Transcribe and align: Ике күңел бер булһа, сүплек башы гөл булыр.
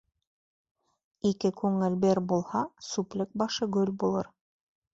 Ике 1.31 1.51
күңел 1.59 1.99
бер 2.07 2.23
булһа, 2.33 2.63
сүплек 2.89 3.39
башы 3.43 3.69
гөл 3.79 3.93
булыр. 4.05 4.35